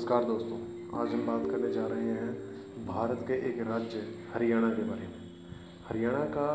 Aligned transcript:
नमस्कार 0.00 0.24
दोस्तों, 0.24 0.58
आज 0.98 1.08
हम 1.08 1.26
बात 1.26 1.50
करने 1.50 1.72
जा 1.72 1.86
रहे 1.86 2.04
हैं 2.04 2.32
भारत 2.86 3.24
के 3.28 3.32
एक 3.32 3.68
राज्य, 3.68 4.08
हरियाणा 4.34 4.68
के 4.68 4.82
बारे 4.82 5.00
में। 5.00 5.18
हरियाणा 5.88 6.24
का 6.24 6.52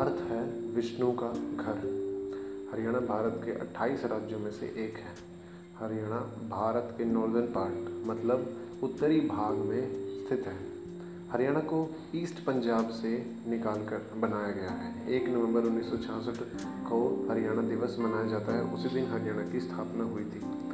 अर्थ 0.00 0.30
है 0.30 0.60
विष्णु 0.76 1.12
का 1.12 1.28
घर। 1.56 1.76
हरियाणा 2.72 3.00
भारत 3.00 3.42
के 3.44 3.52
28 3.52 4.04
राज्यों 4.04 4.38
में 4.38 4.50
से 4.50 4.66
एक 4.66 4.94
है। 4.96 5.14
हरियाणा 5.78 6.20
भारत 6.48 6.94
के 6.98 7.04
नॉर्दर्न 7.04 7.46
पार्ट 7.46 8.06
मतलब 8.06 8.56
उत्तरी 8.82 9.20
भाग 9.20 9.54
में 9.54 9.82
स्थित 10.26 10.46
है। 10.46 10.58
हरियाणा 11.30 11.60
को 11.60 11.94
ईस्ट 12.14 12.44
पंजाब 12.44 12.90
से 12.90 13.26
निकाल 13.48 13.78
कर 13.78 14.10
बनाया 14.18 14.50
गया 14.50 14.70
है। 14.70 15.12
एक 15.12 15.28
नवंबर 15.28 15.60
उन्नीस 15.60 15.90
सौ 15.90 15.96
छियासठ 15.96 16.42
को 16.88 17.28
हरियाणा 17.30 17.62
दिवस 17.62 17.96
मनाया 17.98 18.26
जाता 18.26 18.54
है। 18.54 18.62
उसी 18.62 18.88
दिन 18.88 19.06
हरियाणा 19.06 19.52
की 19.52 19.60
स्थापना 19.60 20.04
हुई 20.04 20.24
थी। 20.24 20.71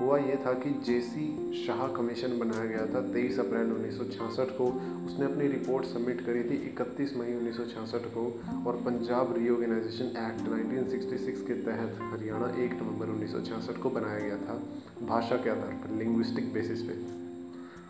हुआ 0.00 0.18
ये 0.18 0.36
था 0.46 0.52
कि 0.52 0.70
जेसी 0.70 1.24
शाह 1.66 1.86
कमीशन 1.88 2.38
बनाया 2.38 2.64
गया 2.64 2.86
था 2.86 3.00
23 3.12 3.38
अप्रैल 3.38 3.72
1966 3.72 4.50
को। 4.50 4.66
उसने 5.06 5.24
अपनी 5.24 5.48
रिपोर्ट 5.48 5.86
सबमिट 5.86 6.20
करी 6.20 6.42
थी 6.42 6.56
31 6.68 7.16
मई 7.16 7.32
1966 7.34 8.06
को 8.16 8.40
और 8.66 8.76
पंजाब 8.76 9.34
रीऑर्गेनाइजेशन 9.38 10.04
एक्ट 10.04 10.48
1966 10.48 11.46
के 11.46 11.54
तहत 11.54 11.98
हरियाणा 12.00 12.46
1 12.46 12.72
नवंबर 12.72 13.06
1966 13.06 13.82
को 13.82 13.90
बनाया 13.90 14.18
गया 14.18 14.36
था। 14.36 14.62
भाषा 15.06 15.36
के 15.36 15.50
आधार 15.50 15.72
पर 15.72 15.96
लिंग्विस्टिक 15.96 16.52
बेसिस 16.52 16.82
पे। 16.82 16.94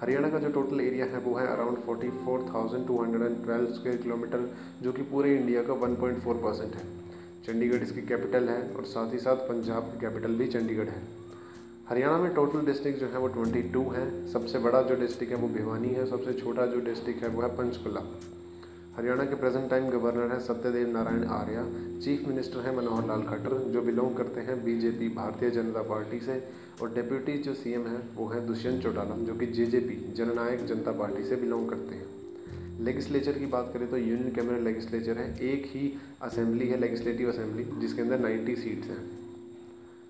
हरियाणा 0.01 0.29
का 0.29 0.39
जो 0.39 0.49
टोटल 0.49 0.81
एरिया 0.81 1.07
है 1.07 1.19
वो 1.19 1.35
है 1.35 1.47
अराउंड 1.47 1.79
44,212 1.79 3.73
स्क्वायर 3.75 3.97
किलोमीटर 3.97 4.57
जो 4.83 4.93
कि 4.93 5.03
पूरे 5.03 5.37
इंडिया 5.37 5.63
का 5.63 5.73
1.4 5.73 6.35
परसेंट 6.35 6.75
है। 6.75 6.85
चंडीगढ़ 7.47 7.83
इसकी 7.83 8.01
कैपिटल 8.01 8.49
है 8.49 8.73
और 8.73 8.85
साथ 8.85 9.13
ही 9.13 9.19
साथ 9.19 9.37
पंजाब 9.37 9.83
की 9.83 10.01
कैपिटल 10.01 10.35
भी 10.35 10.47
चंडीगढ़ 10.47 10.89
है। 10.89 11.28
हरियाणा 11.89 12.19
में 12.19 12.35
टोटल 12.35 12.67
डिस्ट्रिक्ट 12.67 13.01
जो 13.01 13.07
है 13.07 13.19
वो 13.19 13.29
22 13.29 13.93
है। 13.93 14.33
सबसे 14.33 14.59
बड़ा 14.59 14.83
जो 14.83 14.95
डिस्ट्रिक्ट 14.95 15.33
है 15.33 15.39
वो 15.39 15.49
भिवानी 15.49 15.89
है। 15.89 16.07
सबसे 16.07 16.33
छोटा 16.33 16.67
जो 16.67 16.81
डिस्ट्रिक्ट 16.81 17.23
है 17.23 17.29
वो 17.29 17.43
है 17.43 17.49
पंचकुला। 17.49 18.21
हरियाणा 18.97 19.25
के 19.25 19.35
प्रेजेंट 19.35 19.71
टाइम 19.71 19.91
गवर्नर 19.91 20.33
है 20.33 20.41
सत्यदेव 20.41 20.89
नारायण 20.89 21.25
आर्या। 21.25 21.65
चीफ 22.01 22.29
मिनिस्टर 22.29 22.59
है 22.59 22.77
मनोहर 22.77 23.07
लाल 23.07 23.23
खट्टर, 23.23 23.59
जो 23.59 23.83
बिलोंग 23.83 24.17
करते 24.17 24.41
हैं 24.41 24.65
बीजेपी 24.65 25.09
भारतीय 25.09 25.51
जनता 25.51 25.83
पार्टी 25.83 26.21
से। 26.21 26.49
और 26.83 26.95
डेप्यूटी 26.95 27.39
जो 27.39 27.55
सीएम 27.55 27.87
है, 27.87 28.03
वो 28.17 28.27
है 28.27 28.47
दुष्यंत 28.47 28.83
चौटाला, 28.83 29.17
जो 29.17 29.35
कि 29.35 29.47
जेजेपी 29.47 30.13
जननायक 30.13 30.67
जनता 30.67 30.93
पार्टी 30.93 31.25
से 31.25 31.37
बिलोंग 31.37 31.69
करते 31.69 31.95
हैं। 31.95 32.07
लेगिस्लेचर 32.85 33.33
की 33.33 33.47
बात 33.47 33.71
करें 33.75 33.91
तो 33.91 33.97
यूनियन 33.97 34.33
कैमरा 34.33 34.59
लेगिस्लेचर 34.59 35.19
है। 35.19 35.41
एक 35.41 35.65
ही 35.67 35.99
असेंबली 36.23 36.69
है 36.69 36.81
लेगिस्लेटिव 36.81 37.29
असेंबली 37.29 37.65
जिसके 37.65 38.03
अंदर 38.03 38.19
90 38.19 38.57
सीट्स 38.57 38.89
हैं। 38.89 39.18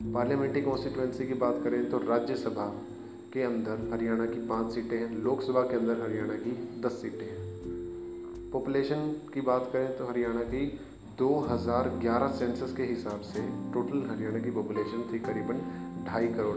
पार्लियामेंट्री 0.01 0.61
कॉन्स्टिट्यूंसी 0.63 1.27
की 1.27 1.35
बात 1.35 1.61
करें 1.65 1.91
तो 1.91 1.99
राज्यसभा 1.99 2.67
के 3.33 3.43
अंदर 3.43 3.89
हरियाणा 3.93 4.27
की 4.27 4.47
पाँच 4.47 4.73
सीटें 4.73 4.97
हैं, 4.99 5.17
लोकसभा 5.17 5.61
के 5.61 5.77
अंदर 5.77 6.01
हरियाणा 6.03 6.35
की 6.35 6.53
दस 6.81 6.93
सीटें 6.93 7.25
हैं। 7.27 8.51
पॉपुलेशन 8.51 9.01
की 9.35 9.41
बात 9.41 9.71
करें 9.73 9.97
तो 9.99 10.07
हरियाणा 10.07 10.43
की 10.43 10.81
2011 11.19 12.29
सेंसस 12.29 12.75
के 12.77 12.83
हिसाब 12.83 13.21
से 13.21 13.43
टोटल 13.73 14.07
हरियाणा 14.11 14.39
की 14.39 14.51
पॉपुलेशन 14.51 15.03
थी 15.13 15.19
करीबन 15.19 15.61
ढाई 16.07 16.29
करोड़। 16.29 16.57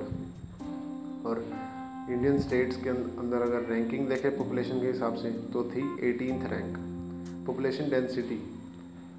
और 1.28 1.46
इंडियन 2.10 2.40
स्टेट्स 2.40 2.84
के 2.84 2.90
अंदर 2.90 3.42
अगर 3.42 3.70
रैंकिंग 3.70 4.08
देखें 4.08 4.38
पॉपुलेशन 4.38 4.82
के 4.82 4.88
हिसाब 4.88 5.16
से 5.16 5.32
तो 5.54 5.64
थी 5.64 6.10
eighteenth 6.10 6.50
rank. 6.52 6.78
Population 7.48 7.90
density 7.90 8.42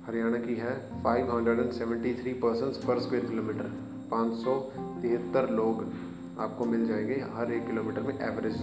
Haryana 0.06 0.38
की 0.38 0.54
है 0.54 0.76
573 1.02 2.32
पर्सन 2.42 2.86
पर 2.86 3.00
स्क्वायर 3.00 3.26
किलोमीटर। 3.26 3.91
पाँच 4.12 4.34
सौ 4.34 4.54
तिहत्तर 5.02 5.50
लोग 5.50 5.84
आपको 6.38 6.64
मिल 6.64 6.86
जाएँगे 6.86 7.14
हर 7.34 7.52
एक 7.52 7.66
किलोमीटर 7.66 8.02
में 8.02 8.14
एवरेज। 8.20 8.56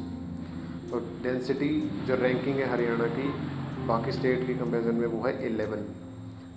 तो 0.92 1.00
डेंसिटी 1.24 1.70
जो 2.06 2.16
रैंकिंग 2.16 2.56
है 2.56 2.70
हरियाणा 2.70 3.08
की, 3.08 3.28
बाकी 3.88 4.12
स्टेट 4.12 4.48
की 4.48 4.54
कंपेरिजन 4.56 4.96
में 4.96 5.08
वो 5.08 5.28
है 5.28 5.46
एलेवन 5.46 5.86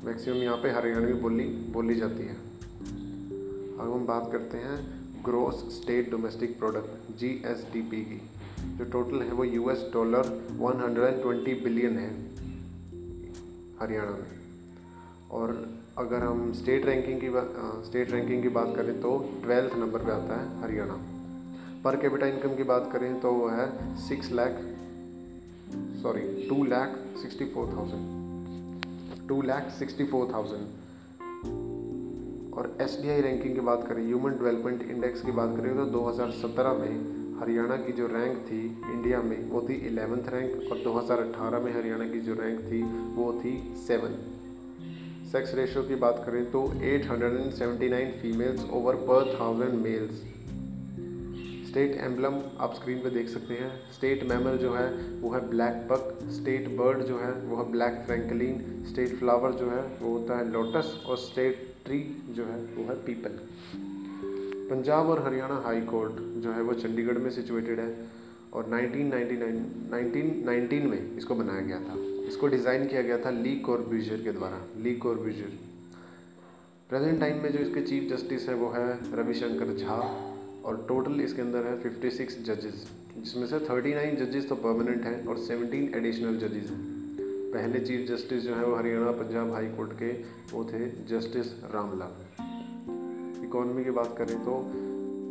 मैक्सिमम 0.05 0.37
यहाँ 0.37 0.57
पे 0.57 0.71
हरियाणवी 0.71 1.13
बोली 1.13 1.45
बोली 1.45 1.95
जाती 1.95 2.23
है। 2.23 2.35
अब 3.79 3.93
हम 3.95 4.07
बात 4.07 4.29
करते 4.33 4.59
हैं 4.59 4.79
gross 5.25 5.55
state 5.55 6.11
domestic 6.11 6.59
product 6.59 7.19
G 7.19 7.29
S 7.47 7.67
D 7.73 7.83
P 7.83 8.01
की। 8.03 8.21
जो 8.79 8.85
टोटल 8.85 9.23
है 9.23 9.33
वो 9.33 9.45
U 9.45 9.71
S 9.71 9.87
dollar 9.93 10.29
one 10.59 10.81
hundred 10.81 11.15
and 11.15 11.23
twenty 11.23 11.55
billion 11.55 11.99
है 11.99 12.11
हरियाणा 13.81 14.11
में। 14.11 14.33
और 15.31 15.82
अगर 15.99 16.23
हम 16.23 16.53
स्टेट 16.53 16.85
रैंकिंग 16.87 17.21
की 17.21 17.29
बात 17.29 17.55
स्टेट 17.87 18.11
रैंकिंग 18.11 18.43
की 18.43 18.49
बात 18.49 18.73
करें 18.77 19.01
तो 19.01 19.41
ट्वेल्थ 19.43 19.75
नंबर 19.77 20.05
पे 20.05 20.13
आता 20.13 20.41
है 20.41 20.63
हरियाणा। 20.63 20.95
पर 21.85 21.97
कैपिटा 21.97 22.27
इनकम 22.27 22.55
की 22.57 22.63
बात 22.63 22.89
करें 22.93 23.21
तो 23.21 23.33
वो 23.33 23.49
है 23.49 23.67
six 24.09 24.31
lakh 24.33 24.57
sorry 26.03 26.49
two 26.49 26.65
lakh 26.65 26.97
sixty 27.23 27.45
four 27.45 27.67
thousand 27.67 29.29
two 29.29 29.43
lakh 29.43 29.69
sixty 29.79 30.05
four 30.05 30.33
thousand 30.35 30.67
और 32.55 32.77
एस 32.81 32.99
डी 33.03 33.09
आई 33.09 33.21
रैंकिंग 33.21 33.55
की 33.55 33.61
बात 33.61 33.87
करें 33.89 34.05
ह्यूमन 34.07 34.33
डेवलपमेंट 34.33 34.83
इंडेक्स 34.83 35.23
की 35.23 35.33
बात 35.33 35.57
करें 35.57 35.77
तो 35.77 35.87
2017 35.87 36.81
में 36.81 36.93
हरियाणा 37.41 37.77
की 37.77 37.93
जो 37.93 38.07
रैंक 38.07 38.39
थी 38.39 38.67
इंडिया 38.93 39.23
में, 39.23 39.51
वो 39.51 39.67
थी 39.69 39.75
इलेवेंथ 39.87 40.29
रैंक 40.29 40.71
और 40.73 40.79
2018 40.79 41.65
में 41.65 41.75
हरियाणा 41.77 42.09
की 42.09 42.21
जो 42.21 42.35
रैंक 42.35 42.61
थी, 42.61 42.83
वो 43.15 43.33
थी 43.45 43.75
सेवन 43.87 44.32
सेक्स 45.33 45.55
रेशियो 45.55 45.83
की 45.83 45.95
बात 45.95 46.23
करें 46.27 46.51
तो 46.51 46.63
879 46.63 48.23
फीमेल्स 48.23 48.71
ओवर 48.71 48.95
पर 48.95 49.37
थाउज़ेंड 49.41 49.75
मेल्स 49.75 50.11
स्टेट 51.69 51.97
एम्बलम 52.01 52.35
आप 52.59 52.75
स्क्रीन 52.75 52.99
पे 52.99 53.11
देख 53.11 53.29
सकते 53.29 53.55
हैं। 53.55 53.93
स्टेट 53.93 54.25
मैमल 54.25 54.57
जो 54.57 54.75
है, 54.75 55.09
वो 55.21 55.31
है 55.31 55.51
ब्लैक 55.51 55.75
बक 55.75 56.19
स्टेट 56.33 56.69
बर्ड 56.69 56.99
जो 56.99 57.19
है, 57.19 57.33
वो 57.33 57.57
है 57.57 57.73
ब्लैक 57.73 58.03
फ्रैंकलिन 58.07 58.85
स्टेट 58.89 59.09
फ्लावर 59.09 59.53
जो 59.53 59.71
है, 59.71 59.83
वो 60.03 60.19
होता 60.19 60.39
है 60.39 60.53
लोटस 60.53 61.05
और 61.07 61.17
स्टेट 61.17 61.75
ट्री 61.85 62.23
जो 62.31 62.45
है, 62.45 62.57
वो 62.57 62.85
है 62.85 62.95
पीपल 62.95 63.31
पंजाब 64.71 65.07
और 65.07 65.27
हरियाणा 65.27 65.55
हाई 65.55 65.81
कोर्ट 65.81 66.13
जो 66.13 66.53
है, 66.53 66.63
वो 66.63 66.75
चंडीगढ़ 66.75 67.19
में 67.19 67.31
सिचुएटेड 67.31 67.81
है। 67.81 68.07
और 68.53 68.65
1999 68.65 69.63
1919 69.93 70.91
में 70.91 71.17
इसको 71.17 71.35
बनाया 71.35 71.61
गया 71.61 71.81
था। 71.81 72.12
इसको 72.29 72.47
डिज़ाइन 72.47 72.87
किया 72.87 73.03
गया 73.03 73.19
था 73.19 73.31
ली 73.33 73.55
कॉर्ब्यूजर 73.61 74.23
के 74.23 74.33
द्वारा, 74.33 74.61
ली 74.79 74.95
कॉर्ब्यूजर 74.97 75.59
प्रेजेंट 76.91 77.21
टाइम 77.21 77.43
में 77.43 77.53
जो 77.53 77.59
इसके 77.59 77.81
चीफ 77.81 78.09
जस्टिस 78.11 78.49
है 78.49 78.55
वो 78.55 78.69
है 78.71 78.87
रविशंकर 79.15 79.77
झा 79.77 79.97
और 80.65 80.85
टोटल 80.89 81.21
इसके 81.21 81.43
अंदर 81.43 81.67
है 81.67 81.77
56 81.83 82.43
जजेस 82.45 82.87
जिसमें 83.19 83.47
से 83.47 83.59
39 83.61 84.15
जजेस 84.17 84.49
तो 84.49 84.55
परमानेंट 84.57 85.05
हैं 85.05 85.27
और 85.27 85.39
17 85.39 85.97
एडिशनल 85.97 86.39
जजेस 86.39 86.71
हैं। 86.71 86.81
पहले 87.53 87.81
चीफ 87.81 88.09
जस्टिस 88.09 88.43
जो 88.43 88.55
है 88.55 88.65
वो 88.67 88.75
हरियाणा 88.77 89.11
पंजाब 89.13 89.53
हाई 89.53 89.67
कोर्ट 89.67 89.93
के 89.93 90.13
वो 90.53 90.65
थे 90.65 90.87
जस्टिस 91.09 91.53
रामलाल। 91.75 92.15
इकोनॉमी 93.45 93.85
की 93.85 93.91
बात 93.91 94.15
करें 94.19 94.39
तो 94.45 94.63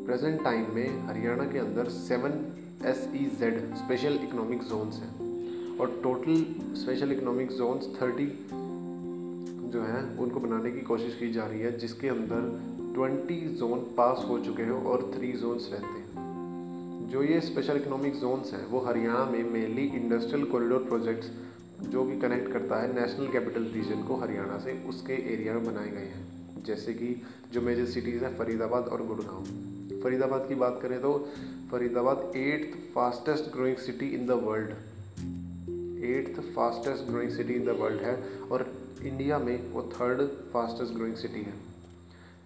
प्रेजेंट 0.06 0.44
टाइम 0.44 0.74
में 0.75 1.07
हरियाणा 1.07 1.51
के 1.51 1.59
अंदर 1.59 1.90
seven 1.97 2.40
S 2.85 3.09
E 3.16 3.25
Z 3.40 3.59
special 3.75 4.19
economic 4.24 4.63
zones 4.63 4.96
हैं। 4.96 5.31
और 5.79 5.99
total 6.03 6.45
special 6.75 7.11
economic 7.11 7.51
zones 7.51 8.01
thirty 8.01 8.47
जो 9.69 9.81
हैं, 9.81 10.17
उनको 10.17 10.39
बनाने 10.39 10.71
की 10.71 10.81
कोशिश 10.81 11.15
की 11.15 11.33
जा 11.33 11.47
रही 11.47 11.59
है, 11.59 11.77
जिसके 11.79 12.07
अंदर 12.07 12.71
ट्वेंटी 12.95 13.55
जोन 13.55 13.79
पास 13.79 14.25
हो 14.29 14.39
चुके 14.39 14.63
हैं 14.63 14.71
और 14.71 15.11
थ्री 15.17 15.31
जोन्स 15.31 15.69
रहते 15.71 15.85
हैं। 15.85 16.11
जो 17.11 17.23
ये 17.23 17.41
स्पेशल 17.41 17.77
इकोनॉमिक 17.77 18.15
जोन्स 18.15 18.53
हैं, 18.53 18.67
वो 18.67 18.79
हरियाणा 18.79 19.25
में 19.25 19.51
मेनली 19.51 19.85
इंडस्ट्रियल 19.85 20.45
कॉरिडोर 20.45 20.83
प्रोजेक्ट्स 20.83 21.31
जो 21.81 22.05
कि 22.05 22.19
कनेक्ट 22.19 22.51
करता 22.51 22.81
है 22.81 23.01
नेशनल 23.01 23.27
कैपिटल 23.27 23.63
रीजन 23.63 24.03
को 24.03 24.15
हरियाणा 24.15 24.57
से 24.57 24.83
उसके 24.89 25.13
एरिया 25.13 25.53
में 25.53 25.65
बनाए 25.65 25.89
गए 25.89 25.97
हैं। 25.97 26.41
जैसे 26.63 26.94
कि 26.94 27.21
जो 27.53 27.62
मेजर 27.62 27.85
सिटीज़ 27.85 28.25
हैं, 28.25 28.38
फरीदाबाद 28.38 28.88
और 28.88 29.06
गुड़गांव। 29.06 29.44
फरीदाबाद 30.03 30.45
की 30.47 30.56
बात 30.56 30.79
करें 30.81 31.01
तो 31.01 31.29
Faridabad 31.71 32.31
eighth 32.35 32.94
fastest 32.95 33.44
growing 33.53 33.77
city 33.77 34.07
in 34.07 34.25
the 34.25 34.31
world 34.31 34.69
eighth 36.03 36.39
fastest 36.56 37.03
growing 37.03 37.31
city 37.31 37.53
in 37.53 37.65
the 37.65 37.69
world 37.80 38.01
है 38.01 38.15
और 38.51 38.65
इंडिया 39.03 39.38
में 39.39 39.71
वो 39.71 39.81
थर्ड 39.94 40.21
फास्टेस्ट 40.53 40.94
ग्रोइंग 40.94 41.15
सिटी 41.15 41.42
है। 41.42 41.53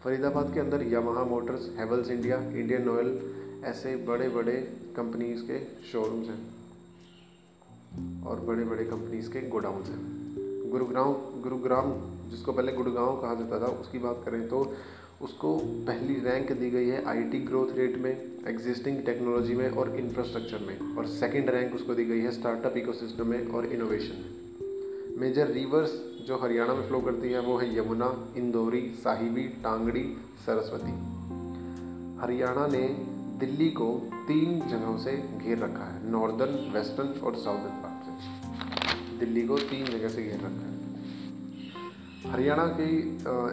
फरीदाबाद 0.04 0.54
के 0.54 0.60
अंदर 0.60 0.84
Yamaha 0.84 1.24
motors 1.24 1.70
Havells 1.78 2.10
India 2.10 2.38
Indian 2.38 2.90
oil 2.90 3.62
ऐसे 3.66 3.96
बड़े 3.96 4.30
बड़े 4.30 4.56
कंपनीज़ 4.98 5.42
के 5.42 5.60
शोरूम्स 5.92 6.28
हैं 6.28 8.24
और 8.24 8.40
बड़े 8.40 8.64
बड़े 8.64 8.86
कंपनीज़ 8.86 9.30
के 9.30 9.42
गोडाउंस 9.50 9.88
हैं। 9.88 10.72
गुरुग्राम 10.72 11.14
गुरुग्राम, 11.42 11.92
जिसको 12.30 12.54
पहले 12.54 12.72
गुड़गांव 12.72 13.22
कहा 13.22 13.34
जाता 13.34 13.60
था, 13.60 13.66
उसकी 13.66 14.00
बात 14.00 14.22
करें 14.26 14.48
तो 14.50 14.76
उसको 15.22 15.58
पहली 15.88 16.14
रैंक 16.20 16.52
दी 16.52 16.70
गई 16.70 16.88
है 16.88 17.04
आईटी 17.06 17.40
ग्रोथ 17.40 17.76
रेट 17.76 17.98
में। 17.98 18.35
एग्जिस्टिंग 18.48 18.98
टेक्नोलॉजी 19.06 19.54
में 19.56 19.70
और 19.70 19.96
इंफ्रास्ट्रक्चर 19.96 20.60
में। 20.60 20.96
और 20.98 21.06
सेकंड 21.08 21.50
रैंक 21.50 21.76
उसको 21.76 21.96
दी 21.96 22.06
गई 22.06 22.20
है 22.20 22.32
स्टार्टअप 22.32 22.78
इकोसिस्टम 22.78 23.28
में 23.28 23.48
और 23.48 23.66
इनोवेशन 23.66 24.16
में। 24.16 25.18
मेजर 25.18 25.48
रिवर्स 25.48 25.94
जो 26.28 26.38
हरियाणा 26.38 26.74
में 26.74 26.88
फ्लो 26.88 27.00
करती 27.02 27.30
है, 27.30 27.40
वो 27.40 27.58
है 27.58 27.78
यमुना, 27.78 28.34
इंदौरी, 28.38 28.82
साहिबी, 29.04 29.44
टांगड़ी, 29.64 30.04
सरस्वती। 30.46 30.94
हरियाणा 32.22 32.68
ने 32.68 32.88
दिल्ली 33.40 33.70
को 33.70 34.10
तीन 34.28 34.60
जगहों 34.68 34.98
से 34.98 35.12
घेर 35.38 35.58
रखा 35.58 35.84
है 35.84 36.10
नॉर्दर्न 36.12 36.72
वेस्टर्न 36.74 37.08
और 37.08 37.36
साउदर्न 37.36 37.82
पार्ट 37.84 38.04
से। 38.06 39.18
दिल्ली 39.20 39.48
को 39.48 39.58
तीन 39.58 39.86
जगह 39.86 40.10
से 40.10 40.24
घेर 40.24 40.40
रखा 40.40 40.66
है। 40.66 40.76
हरियाणा 42.32 42.66
की 42.68 42.98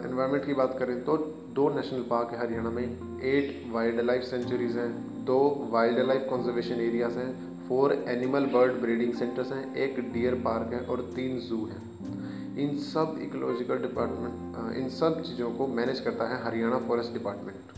इन्वायरमेंट 0.09 0.45
की 0.45 0.53
बात 0.53 0.75
करें 0.79 1.03
तो 1.03 1.17
दो 1.55 1.67
नेशनल 1.69 2.01
पार्क 2.09 2.31
है 2.31 2.39
हरियाणा 2.39 2.69
में 2.69 2.83
एट 3.23 3.49
वाइल्ड 3.71 3.99
लाइफ 4.01 4.23
सेंचुरीज 4.23 4.77
हैं, 4.77 4.91
दो 5.25 5.67
वाइल्ड 5.71 5.99
लाइफ 6.01 6.21
कंजर्वेशन 6.29 6.79
एरियाज़ 6.81 7.17
हैं 7.17 7.67
four 7.67 7.93
animal 8.09 8.45
bird 8.53 8.79
breeding 8.81 9.13
centres 9.15 9.51
हैं, 9.51 9.75
एक 9.77 9.99
डियर 10.13 10.35
पार्क 10.45 10.73
है 10.73 10.79
और 10.85 11.01
तीन 11.15 11.39
जू 11.39 11.57
हैं। 11.65 12.57
इन 12.63 12.77
सब 12.79 13.19
इकोलॉजिकल 13.23 13.77
डिपार्टमेंट 13.81 14.77
इन 14.77 14.89
सब 14.91 15.21
चीज़ों 15.21 15.51
को 15.51 15.67
मैनेज 15.75 15.99
करता 15.99 16.27
है 16.27 16.43
हरियाणा 16.43 16.77
फॉरेस्ट 16.87 17.13
डिपार्टमेंट 17.13 17.77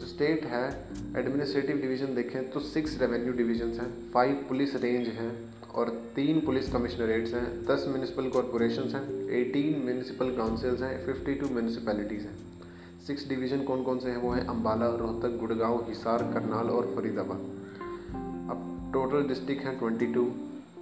जो 0.00 0.06
स्टेट 0.06 0.44
है 0.46 0.66
एडमिनिस्ट्रेटिव 1.18 1.80
डिवीज़न 1.80 2.14
देखें 2.14 2.50
तो 2.50 2.60
सिक्स 2.66 3.00
रेवेन्यू 3.00 3.32
डिवीज़न 3.34 3.72
हैं 3.80 3.90
फाइव 4.14 4.44
पुलिस 4.48 4.74
रेंज 4.82 5.08
हैं 5.18 5.32
और 5.72 5.88
तीन 6.16 6.40
पुलिस 6.46 6.72
कमिश्नरेट्स 6.72 7.34
हैं, 7.34 7.46
दस 7.66 7.84
म्यूनसिपल 7.88 8.28
कॉरपोरेशन 8.30 8.88
हैं 8.94 9.28
एटीन 9.40 9.82
म्यूनसिपल 9.84 10.36
काउंसिल्स 10.36 10.82
हैं 10.82 10.96
फिफ्टी 11.06 11.34
टू 11.34 11.48
म्यूनसिपैलिटीज़ 11.50 12.22
हैं। 12.22 12.40
सिक्स 13.06 13.28
डिवीज़न 13.28 13.62
कौन 13.64 13.82
कौन 13.82 13.98
से 13.98 14.10
हैं? 14.10 14.16
वो 14.16 14.30
हैं 14.32 14.44
अम्बाला 14.46 14.86
रोहतक, 14.96 15.36
गुड़गांव, 15.38 15.78
हिसार, 15.88 16.22
करनाल 16.34 16.68
और 16.70 16.86
फरीदाबाद। 16.96 17.38
अब 18.50 18.90
टोटल 18.92 19.26
डिस्ट्रिक्ट 19.28 19.64
हैं 19.64 19.78
twenty 19.78 20.06
two 20.06 20.22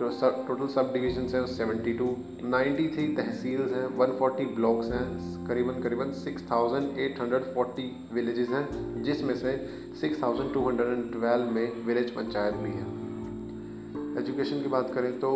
total 0.01 0.67
sub 0.67 0.91
division 0.93 1.27
है 1.29 1.47
seventy 1.47 1.93
two 1.93 2.09
ninety 2.47 2.89
three 2.89 3.07
tehsils 3.17 3.73
हैं 3.73 3.87
वन 3.99 4.13
फोर्टी 4.19 4.45
ब्लॉक्स 4.55 4.91
हैं, 4.93 5.07
करीबन 5.47 5.81
करीबन 5.83 6.13
six 6.15 6.45
thousand 6.51 6.99
eight 6.99 7.21
hundred 7.21 7.45
forty 7.55 7.91
villages 8.13 8.49
हैं, 8.49 9.03
जिसमें 9.03 9.35
से 9.37 9.57
six 10.01 10.23
thousand 10.23 10.53
two 10.55 10.69
hundred 10.69 10.89
and 10.89 11.11
twelve 11.13 11.51
में 11.51 11.85
विलेज 11.87 12.11
पंचायत 12.11 12.55
भी 12.57 12.71
है। 12.71 12.87
एजुकेशन 14.23 14.63
की 14.63 14.69
बात 14.69 14.93
करें 14.95 15.13
तो 15.21 15.33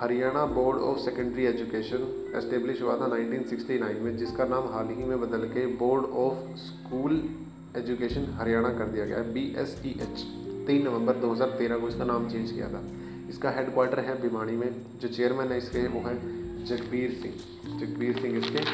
Haryana 0.00 0.44
board 0.46 0.78
of 0.78 0.98
secondary 0.98 1.44
education 1.46 2.02
establish 2.36 2.80
हुआ 2.82 2.96
था 3.00 3.06
1969 3.10 4.00
में, 4.00 4.16
जिसका 4.16 4.44
नाम 4.44 4.66
हाल 4.72 4.88
ही 4.88 5.04
में 5.04 5.20
बदल 5.20 5.46
के 5.48 5.64
board 5.76 6.04
of 6.22 6.56
school 6.56 7.14
education 7.76 8.26
Haryana 8.32 8.68
कर 8.68 8.88
दिया 8.88 9.04
गया 9.04 9.18
है 9.18 9.32
बी 9.32 9.44
एस 9.58 9.74
ई 9.86 9.90
एच 10.02 10.20
तीन 10.66 10.84
नवंबर 10.84 11.20
2013 11.20 11.80
को 11.80 11.88
इसका 11.88 12.04
नाम 12.04 12.28
चेंज 12.28 12.50
किया 12.50 12.68
था। 12.68 12.84
इसका 13.30 13.50
हेडक्वार्टर 13.50 14.00
है 14.00 14.20
भिवानी 14.22 14.56
में, 14.56 14.70
जो 15.00 15.08
चेयरमैन 15.08 15.52
है 15.52 15.58
इसके, 15.58 15.88
वो 15.88 16.00
है 16.00 16.14
जगबीर 16.66 17.18
सिंह 17.22 17.78
जगबीर 17.80 18.20
सिंह 18.20 18.38
इसके 18.38 18.64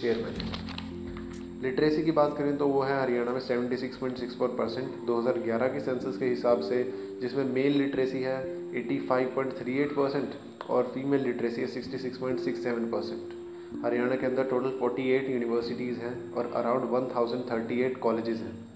चेयरमैन 0.00 0.40
हैं। 0.40 1.62
लिटरेसी 1.62 2.02
की 2.02 2.10
बात 2.12 2.36
करें 2.38 2.56
तो 2.56 2.66
वो 2.66 2.82
है 2.82 3.00
हरियाणा 3.02 3.32
में 3.32 3.40
76.64 3.40 4.58
परसेंट 4.58 4.88
दो 5.06 5.22
के 5.28 5.80
सेंसस 5.80 6.18
के 6.18 6.24
हिसाब 6.24 6.60
से, 6.60 6.84
जिसमें 7.22 7.44
मेल 7.54 7.78
लिटरेसी 7.78 8.22
है 8.22 8.38
85.38 8.74 9.96
परसेंट 9.96 10.30
और 10.70 10.90
फीमेल 10.94 11.20
लिटरेसी 11.20 11.60
है 11.60 11.68
66.67 11.68 12.90
परसेंट 12.92 13.84
हरियाणा 13.84 14.16
के 14.16 14.26
अंदर 14.26 14.44
टोटल 14.44 14.70
48 14.82 15.30
यूनिवर्सिटीज़ 15.30 15.98
हैं 15.98 16.32
और 16.32 16.52
अराउंड 16.52 16.84
1038 16.90 17.98
कॉलेजेस 17.98 18.38
हैं। 18.38 18.70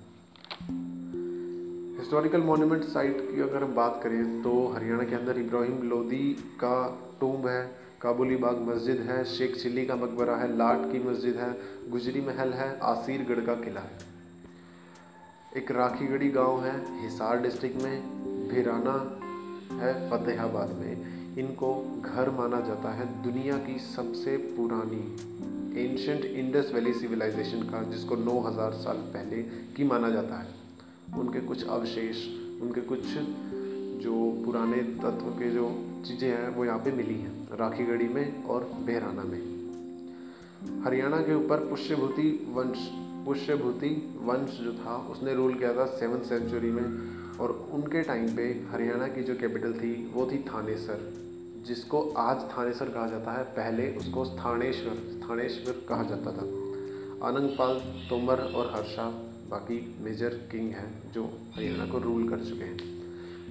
हिस्टोरिकल 1.99 2.41
मोनूमेंट 2.41 2.85
साइट 2.85 3.17
की 3.21 3.41
अगर 3.41 3.65
हम 3.65 3.75
बात 3.75 4.01
करें 4.05 4.43
तो 4.43 4.69
हरियाणा 4.69 5.05
के 5.05 5.15
अंदर 5.15 5.39
इब्राहिम 5.39 5.83
लोदी 5.83 6.33
का 6.33 6.75
टूम 7.21 7.49
है, 7.49 7.77
काबुली 8.01 8.37
बाग 8.37 8.61
मस्जिद 8.61 9.01
है, 9.01 9.25
शेख 9.25 9.57
चिल्ली 9.57 9.87
का 9.87 9.97
मकबरा 9.97 10.37
है, 10.37 10.57
लाट 10.57 10.93
की 10.93 10.99
मस्जिद 11.09 11.37
है, 11.37 11.57
गुजरी 11.91 12.21
महल 12.21 12.53
है, 12.53 12.79
आसिरगढ़ 12.83 13.45
का 13.45 13.55
किला 13.55 13.81
है। 13.81 13.99
एक 15.57 15.71
राखीगढ़ी 15.71 16.29
गाँव 16.31 16.65
है, 16.65 17.03
हिसार 17.03 17.41
डिस्ट्रिक्ट 17.41 17.83
में, 17.83 17.97
भिराना 18.49 18.97
है, 19.77 20.11
फतेहाबाद 20.11 20.71
में। 20.71 21.15
इनको 21.39 22.03
घर 22.05 22.31
माना 22.31 22.61
जाता 22.61 22.91
है 22.91 23.23
दुनिया 23.23 23.59
की 23.59 23.79
सबसे 23.79 24.37
पुरानी 24.37 25.17
एंशंट 25.85 26.25
इंडस 26.25 26.71
वैली 26.75 26.93
सिविलाइजेशन 26.93 27.63
का, 27.63 27.83
जिसको 27.83 28.17
9000 28.17 28.73
साल 28.73 28.97
पहले 28.97 29.43
की 29.43 29.85
माना 29.85 30.11
जाता 30.11 30.37
है। 30.37 30.55
उनके 31.19 31.41
कुछ 31.41 31.67
अवशेष, 31.67 32.17
उनके 32.63 32.81
कुछ 32.81 33.01
जो 34.05 34.43
पुराने 34.45 34.77
तत्व 34.77 35.27
के 35.27 35.51
जो 35.51 35.85
चीज़ें 36.07 36.29
हैं, 36.29 36.49
वो 36.49 36.65
यहाँ 36.65 36.79
पे 36.79 36.93
मिली 36.93 37.15
हैं, 37.15 37.49
राखीगढ़ी 37.57 38.09
में 38.09 38.45
और 38.45 38.73
बेहराना 38.87 39.23
में। 39.23 39.55
हरियाणा 40.85 41.17
के 41.17 41.35
ऊपर 41.35 41.57
पुष्यभूति 41.57 42.47
वंश 42.53 42.91
पुष्यभूति 43.27 44.21
वंश 44.23 44.61
जो 44.61 44.73
था, 44.73 44.97
उसने 44.97 45.35
रूल 45.35 45.55
किया 45.55 45.73
था 45.73 45.87
सेवन 45.87 46.19
सेंचुरी 46.19 46.71
में, 46.71 47.15
और 47.39 47.69
उनके 47.73 48.03
टाइम 48.03 48.37
पे 48.37 48.67
हरियाणा 48.71 49.09
की 49.09 49.23
जो 49.23 49.35
कैपिटल 49.35 49.73
थी, 49.73 50.11
वो 50.15 50.27
थी 50.33 50.39
थानेसर। 50.39 51.24
जिसको 51.67 52.11
आज 52.11 52.37
थानेसर 52.37 52.89
कहा 52.89 53.07
जाता 53.07 53.33
है, 53.33 53.45
पहले 53.45 53.91
उसको 53.91 54.25
स्थानेश्वर 54.25 54.95
स्थानेश्वर 54.95 55.85
कहा 55.89 56.03
जाता 56.03 56.33
था। 56.33 56.47
आनंदपाल, 57.29 57.75
तोमर 58.11 58.41
और 58.41 58.73
हर्षा, 58.77 59.09
बाकी 59.51 59.97
मेजर 60.01 60.29
किंग 60.29 60.71
हैं 60.71 61.13
जो 61.13 61.25
हरियाणा 61.57 61.87
को 61.87 61.99
रूल 61.99 62.29
कर 62.29 62.39
चुके 62.39 62.65
हैं। 62.65 62.95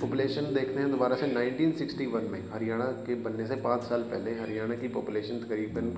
पॉपुलेशन 0.02 0.54
देखते 0.54 0.80
हैं 0.80 0.92
दोबारा 0.92 1.16
से 1.16 1.28
1961 1.28 2.30
में। 2.30 2.52
हरियाणा 2.52 2.86
के 2.86 3.16
बनने 3.16 3.48
से 3.48 3.56
पाँच 3.56 3.82
साल 3.82 4.02
पहले 4.02 4.32
हरियाणा 4.40 4.76
की 4.76 4.88
पॉपुलेशन 4.88 5.36
करीबन 5.36 5.90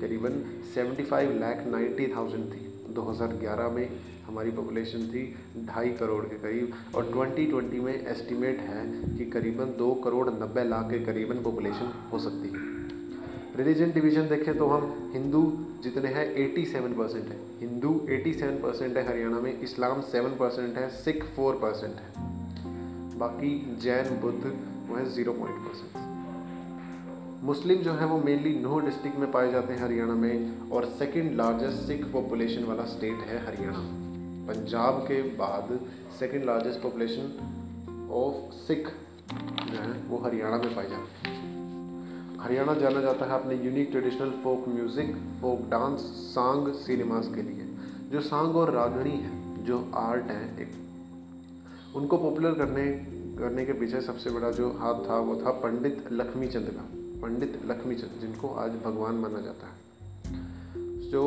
करीबन 0.00 0.42
75 0.74 1.40
लाख 1.40 1.64
नाइन्टी 1.66 2.06
थाउज़ेंड 2.16 2.44
थी। 2.44 2.79
2011 2.94 3.70
में 3.70 4.00
हमारी 4.26 4.50
पॉपुलेशन 4.50 4.98
थी 4.98 5.36
ढाई 5.66 5.90
करोड़ 5.90 6.24
के 6.24 6.36
करीब 6.36 6.72
और 6.94 7.10
2020 7.10 7.80
में 7.80 8.06
एस्टिमेट 8.06 8.60
है 8.60 8.86
कि 9.18 9.24
करीबन 9.24 9.64
दो 9.64 9.94
करोड़ 9.94 10.30
नब्बे 10.30 10.64
लाख 10.64 10.90
के 10.90 10.98
करीबन 11.04 11.42
पॉपुलेशन 11.42 12.08
हो 12.12 12.18
सकती 12.18 12.48
है। 12.48 12.80
रिलीजन 13.56 13.90
डिवीज़न 13.90 14.28
देखें 14.28 14.58
तो 14.58 14.66
हम 14.66 15.10
हिंदू 15.14 15.66
जितने 15.82 16.08
हैं 16.08 16.34
87 16.34 16.98
परसेंट 16.98 17.28
है। 17.28 17.38
हिंदू 17.58 18.06
87 18.10 18.62
परसेंट 18.62 18.96
है, 18.96 19.08
हरियाणा 19.08 19.40
में, 19.40 19.60
इस्लाम 19.60 20.00
7 20.00 20.38
परसेंट 20.38 20.76
है, 20.76 20.88
सिख 20.88 21.24
4 21.24 21.54
परसेंट 21.54 21.96
है। 21.96 22.30
बाकी 23.18 23.76
जैन, 23.80 24.20
बुद्ध, 24.20 24.56
वो 24.88 24.96
है 24.96 25.10
ज़ीरो 25.10 25.32
पॉइंट 25.32 25.58
परसेंट 25.58 25.96
मुस्लिम 27.44 27.78
जो 27.78 27.92
है 27.92 28.06
वो 28.06 28.16
मेनली 28.18 28.52
नौ 28.54 28.78
डिस्ट्रिक्ट 28.80 29.18
में 29.18 29.30
पाए 29.32 29.50
जाते 29.52 29.72
हैं 29.72 29.80
हरियाणा 29.80 30.14
में 30.14 30.70
और 30.70 30.84
सेकंड 30.98 31.36
लार्जेस्ट 31.36 31.78
सिख 31.78 32.04
पॉपुलेशन 32.04 32.64
वाला 32.64 32.84
स्टेट 32.84 33.22
है 33.28 33.38
हरियाणा। 33.46 33.78
पंजाब 34.48 34.98
के 35.02 35.20
बाद 35.38 35.78
second 36.18 36.44
largest 36.44 36.80
population 36.80 38.10
of 38.12 38.52
Sikh 38.56 38.92
जो 39.62 39.78
है 39.78 39.92
वो 40.08 40.18
हरियाणा 40.18 40.58
में 40.58 40.74
पाई 40.76 40.86
जाती 40.86 41.30
है। 41.30 41.38
हरियाणा 42.40 42.74
जाना 42.74 43.00
जाता 43.00 43.26
है 43.26 43.40
अपने 43.40 43.56
unique 43.56 43.90
traditional 43.90 44.30
folk 44.44 44.68
music 44.68 45.16
folk 45.40 45.66
dance 45.70 46.00
song 46.28 46.72
cinemas 46.74 47.32
के 47.34 47.42
लिए। 47.42 47.68
जो 48.12 48.20
सांग 48.20 48.56
और 48.56 48.74
रागणी 48.74 49.16
है, 49.16 49.64
जो 49.64 49.82
आर्ट 49.96 50.30
है 50.30 50.44
एक, 50.62 50.78
उनको 51.96 52.16
पॉपुलर 52.18 52.54
करने 52.54 52.86
करने 53.38 53.66
के 53.66 53.72
पीछे 53.72 54.00
सबसे 54.02 54.30
बड़ा 54.30 54.50
जो 54.52 54.70
हाथ 54.80 55.04
था 55.08 55.18
वो 55.20 55.42
था 55.42 55.60
पंडित 55.60 56.08
लक्ष्मी 56.12 56.46
चंद 56.48 56.74
का। 56.76 56.99
पंडित 57.22 57.60
लक्ष्मी 57.66 57.94
चंद 57.94 58.20
जिनको 58.20 58.48
आज 58.48 58.70
भगवान 58.70 59.14
माना 59.14 59.40
जाता 59.40 59.66
है। 59.66 59.90
जो 61.10 61.22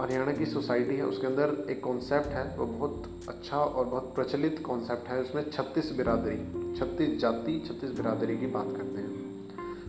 हरियाणा 0.00 0.32
की 0.32 0.46
सोसाइटी 0.46 0.96
है, 0.96 1.06
उसके 1.06 1.26
अंदर 1.26 1.66
एक 1.70 1.82
कॉन्सेप्ट 1.84 2.26
है, 2.26 2.56
वो 2.56 2.66
बहुत 2.66 3.26
अच्छा 3.28 3.58
और 3.58 3.84
बहुत 3.84 4.12
प्रचलित 4.14 4.62
कॉन्सेप्ट 4.66 5.08
है। 5.08 5.22
उसमें 5.22 5.50
छत्तीस 5.50 5.92
बिरादरी, 5.92 6.36
छत्तीस 6.78 7.20
जाति, 7.20 7.64
छत्तीस 7.68 7.90
बिरादरी 7.90 8.38
की 8.38 8.46
बात 8.46 8.66
करते 8.66 9.00
हैं। 9.00 9.10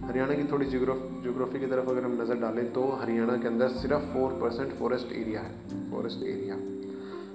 हरियाणा 0.02 0.34
की 0.34 0.44
थोड़ी 0.44 0.66
जोग्राफी 0.66 1.60
की 1.60 1.66
तरफ़ 1.66 1.90
अगर 1.90 2.04
हम 2.04 2.22
नज़र 2.22 2.36
डालें 2.36 2.74
तो 2.74 2.84
हरियाणा 2.92 3.38
के 3.38 3.48
अंदर 3.48 3.70
सिर्फ़ 3.70 4.14
फोर 4.14 4.32
परसेंट 4.32 4.74
फॉरेस्ट 4.74 5.12
एरिया 5.12 5.42
है 5.42 5.92
फॉरेस्ट 5.92 6.24
एरिया 6.24 6.56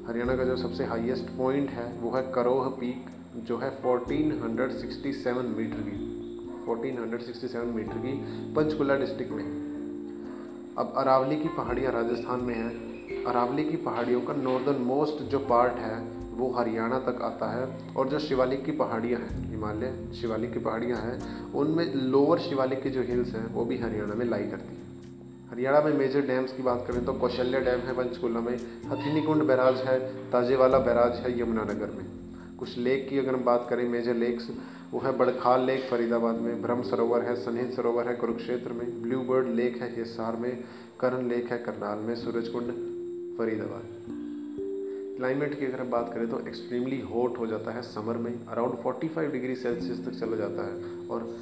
हरियाणा 0.09 0.37
का 0.37 0.45
जो 0.45 0.57
सबसे 0.57 0.85
हाईएस्ट 0.85 1.25
पॉइंट 1.25 1.71
है, 1.71 1.99
वो 2.01 2.11
है 2.11 2.33
करोह 2.33 2.69
पीक 2.69 3.07
जो 3.37 3.59
है 3.59 3.71
1467 3.83 5.45
मीटर 5.57 5.77
की। 5.77 6.26
1467 6.69 7.75
मीटर 7.75 7.99
की 7.99 8.13
पंचकुला 8.55 8.97
डिस्ट्रिक्ट 8.97 9.33
में। 9.33 9.45
अब 10.79 10.93
अरावली 10.97 11.37
की 11.37 11.49
पहाड़ियाँ 11.49 11.93
राजस्थान 11.93 12.41
में 12.41 12.55
हैं। 12.55 13.25
अरावली 13.25 13.65
की 13.65 13.77
पहाड़ियों 13.77 14.21
का 14.21 14.33
नॉर्दर्न 14.33 14.83
मोस्ट 14.83 15.23
जो 15.23 15.39
पार्ट 15.39 15.73
है, 15.73 16.17
वो 16.33 16.51
हरियाणा 16.51 16.99
तक 16.99 17.23
आता 17.23 17.51
है 17.51 17.95
और 17.95 18.09
जो 18.09 18.19
शिवालिक 18.19 18.65
की 18.65 18.73
पहाड़ियाँ 18.73 19.21
हैं, 19.21 19.51
हिमालय 19.51 20.15
शिवालिक 20.21 20.53
की 20.53 20.59
पहाड़ियाँ 20.59 20.99
हैं, 20.99 21.53
उनमें 21.53 21.95
लोअर 21.95 22.39
शिवालिक 22.39 22.83
के 22.83 22.91
जो 22.91 23.03
हिल्स 23.03 23.35
हैं, 23.35 23.55
वो 23.55 23.65
भी 23.65 23.79
हरियाणा 23.79 24.15
में 24.15 24.27
लाई 24.27 24.43
करती 24.43 24.77
हैं। 24.77 24.85
हरियाणा 25.51 25.81
में 25.81 25.95
मेजर 25.95 26.21
डैम्स 26.21 26.53
की 26.53 26.63
बात 26.63 26.85
करें 26.89 27.05
तो 27.05 27.13
कौशल्या 27.13 27.61
डैम 27.61 27.81
है 27.81 27.93
पंचकुला 27.93 28.41
में, 28.41 28.57
हथिनीकुंड 28.87 29.43
बैराज 29.43 29.75
है, 29.75 30.31
ताजेवाला 30.31 30.79
बैराज 30.79 31.13
है 31.13 31.41
यमुनानगर 31.41 31.91
में। 31.91 32.26
कुछ 32.59 32.79
लेक 32.79 33.09
की 33.09 33.19
अगर 33.19 33.35
हम 33.35 33.45
बात 33.45 33.67
करें 33.71 33.89
मेजर 33.89 34.15
लेक्स 34.15 34.49
वो 34.93 35.01
है 35.01 35.17
बड़खाल 35.19 35.65
लेक 35.65 35.85
फरीदाबाद 35.85 36.35
में, 36.35 36.63
ब्रह्म 36.63 36.83
सरोवर 36.83 37.23
है 37.23 37.37
सनहित 37.37 37.75
सरोवर 37.75 38.09
है 38.09 38.15
कुरुक्षेत्र 38.15 38.73
में 38.73 39.03
ब्लू 39.03 39.21
बर्ड 39.21 39.47
लेक 39.47 39.77
है 39.77 39.99
हिसार 39.99 40.37
में, 40.37 40.65
करण 41.01 41.29
लेक 41.29 41.53
है 41.53 41.59
करनाल 41.59 41.99
में, 41.99 42.17
सूरजकुंड, 42.17 42.65
फरीदाबाद। 43.39 43.83
क्लाइमेट 45.17 45.61
की 45.61 45.67
अगर 45.67 45.81
हम 45.81 45.91
बात 45.91 46.11
करें 46.15 46.31
तो 46.31 46.41
एक्सट्रीमली 46.41 47.01
हॉट 47.01 47.39
हो 47.39 47.47
जाता 47.47 47.71
है 47.71 47.83
समर 47.83 48.17
में 48.17 48.47
अराउंड 48.47 48.75
45 48.75 49.33
डिग्री 49.33 49.57
सेल्सियस 49.57 50.05
तक 50.05 50.13
चला 50.13 50.37
जाता 50.37 50.67
है। 50.67 51.09
और 51.09 51.37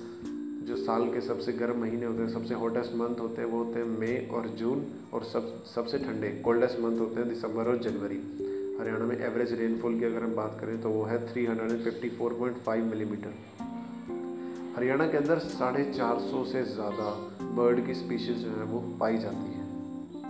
जो 0.65 0.77
साल 0.77 1.05
के 1.05 1.21
सबसे 1.21 1.53
गर्म 1.53 1.81
महीने 1.81 2.07
होते 2.07 2.23
हैं, 2.23 2.29
सबसे 2.29 2.55
हॉटेस्ट 2.55 2.95
मंथ 2.95 3.21
होते 3.21 3.43
हैं, 3.43 3.49
वो 3.49 3.65
होते 3.65 3.79
हैं 3.79 4.01
मई 4.01 4.29
और 4.31 4.49
जून 4.49 4.87
और 5.13 5.25
सब, 5.25 5.65
सबसे 5.65 5.99
ठंडे 5.99 6.29
कोल्डेस्ट 6.45 6.81
मंथ 6.81 7.01
होते 7.01 7.21
हैं 7.21 7.29
दिसंबर 7.29 7.65
और 7.65 7.77
जनवरी। 7.79 8.54
हरियाणा 8.75 9.05
में 9.05 9.19
एवरेज 9.19 9.53
रेनफॉल 9.59 9.99
की 9.99 10.05
अगर 10.05 10.23
हम 10.23 10.35
बात 10.35 10.57
करें 10.61 10.81
तो 10.83 10.91
वो 10.91 11.03
है 11.05 11.19
354.5 11.27 12.81
मिलीमीटर 12.85 13.35
हरियाणा 14.77 15.07
के 15.07 15.17
अंदर 15.17 15.39
साढ़े 15.41 15.85
चार 15.93 16.19
सौ 16.21 16.45
से 16.45 16.63
ज़्यादा 16.67 17.11
बर्ड 17.59 17.85
की 17.87 17.95
स्पीशीज़ 17.95 18.39
जो 18.39 18.51
है 18.51 18.65
वो 18.65 18.81
पाई 19.01 19.19
जाती 19.19 19.53
है। 19.53 19.63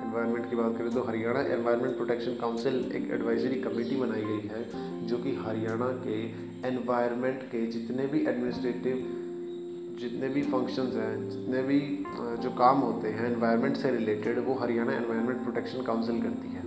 एनवायरनमेंट 0.00 0.50
की 0.50 0.56
बात 0.56 0.76
करें 0.78 0.90
तो 0.94 1.02
हरियाणा 1.02 1.40
एनवायरनमेंट 1.54 1.96
प्रोटेक्शन 1.96 2.36
काउंसिल 2.40 2.74
एक 2.96 3.10
एडवाइजरी 3.10 3.60
कमेटी 3.60 3.96
बनाई 3.96 4.24
गई 4.24 4.48
है, 4.48 4.62
जो 5.06 5.18
कि 5.18 5.34
हरियाणा 5.36 5.88
के 6.04 6.18
एनवायरनमेंट 6.68 7.42
के 7.52 7.66
जितने 7.68 8.06
भी 8.06 8.20
एडमिनिस्ट्रेटिव 8.26 8.96
जितने 10.00 10.28
भी 10.28 10.42
फ़ंक्शंस 10.42 10.94
हैं, 10.96 11.28
जितने 11.30 11.62
भी 11.62 11.80
जो 12.42 12.50
काम 12.58 12.78
होते 12.80 13.08
हैं 13.10 13.26
एनवायरनमेंट 13.26 13.76
से 13.76 13.90
रिलेटेड 13.90 14.38
वो 14.46 14.54
हरियाणा 14.54 14.92
एनवायरनमेंट 14.92 15.42
प्रोटेक्शन 15.42 15.82
काउंसिल 15.82 16.22
करती 16.22 16.48
है। 16.48 16.62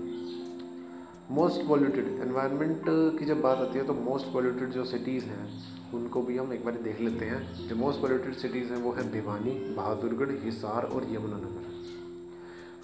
मोस्ट 1.32 1.68
पॉल्यूटेड 1.68 2.06
एनवायरनमेंट 2.22 2.84
की 3.20 3.26
जब 3.26 3.42
बात 3.42 3.58
आती 3.58 3.80
है 3.80 3.86
तो 3.86 3.94
मोस्ट 3.94 4.32
पॉल्यूटेड 4.34 4.70
जो 4.70 4.84
सिटीज़ 4.86 5.26
हैं, 5.26 5.48
उनको 5.94 6.22
भी 6.22 6.38
हम 6.38 6.54
एक 6.54 6.64
बार 6.66 6.74
देख 6.74 7.02
लेते 7.02 7.26
हैं। 7.26 7.68
जो 7.68 7.76
मोस्ट 7.76 8.02
पॉल्यूटेड 8.02 8.34
सिटीज़ 8.34 8.72
हैं 8.72 8.78
वो 8.78 8.92
हैं 8.92 9.12
भिवानी, 9.12 9.52
बहादुरगढ़, 9.76 10.32
हिसार 10.44 10.84
और 10.84 11.08
यमुनानगर। 11.12 11.66